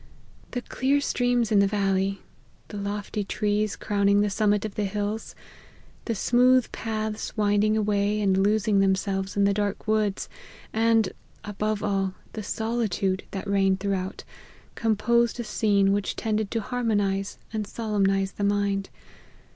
[0.53, 2.21] "The clear streams in the valley,
[2.69, 5.35] the lofty trees crowning the summit of the hills,
[6.05, 10.27] the smooth paths winding away and losing themselves in the dark woods,
[10.73, 11.09] and,
[11.43, 14.23] above all, the solitude that reigned throughout,
[14.73, 18.89] composed a scene which tended to harmonize and solemnize the mind.